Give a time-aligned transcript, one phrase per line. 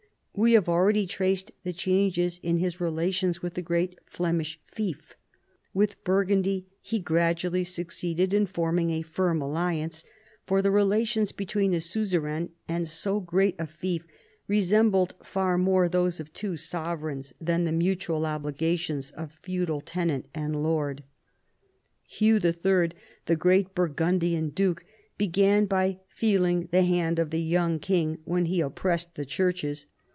[0.33, 5.15] We have already traced the changes in his relations with the great Flemish fief.
[5.73, 10.05] With Bur gundy he gradually succeeded in forming a firm alli ance,
[10.47, 14.07] for the relations between a suzerain and so great a fief
[14.47, 20.63] resembled far more those of two sovereigns than the mutual obligations of feudal tenant and
[20.63, 21.03] lord.
[22.07, 22.91] Hugh III.,
[23.25, 24.85] the great Burgundian duke,
[25.17, 29.87] began by feeling the hand of the young king when he oppressed the churches.